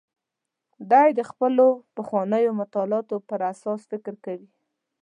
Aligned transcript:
دی 0.91 1.09
د 1.17 1.21
خپلو 1.29 1.65
پخوانیو 1.95 2.57
مطالعاتو 2.61 3.15
پر 3.29 3.39
اساس 3.51 3.81
فکر 3.91 4.13
کوي. 4.25 4.49